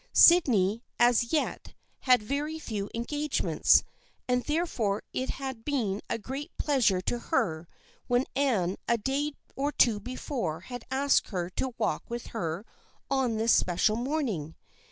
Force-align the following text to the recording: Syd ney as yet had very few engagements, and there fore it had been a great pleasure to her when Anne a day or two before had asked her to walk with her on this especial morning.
Syd 0.13 0.47
ney 0.47 0.83
as 0.97 1.31
yet 1.31 1.75
had 2.09 2.23
very 2.23 2.57
few 2.57 2.89
engagements, 2.95 3.83
and 4.27 4.43
there 4.45 4.65
fore 4.65 5.03
it 5.13 5.29
had 5.29 5.63
been 5.63 6.01
a 6.09 6.17
great 6.17 6.49
pleasure 6.57 7.01
to 7.01 7.19
her 7.19 7.67
when 8.07 8.25
Anne 8.35 8.77
a 8.87 8.97
day 8.97 9.33
or 9.55 9.71
two 9.71 9.99
before 9.99 10.61
had 10.61 10.85
asked 10.89 11.27
her 11.27 11.51
to 11.51 11.75
walk 11.77 12.01
with 12.09 12.27
her 12.33 12.65
on 13.11 13.37
this 13.37 13.53
especial 13.53 13.95
morning. 13.95 14.55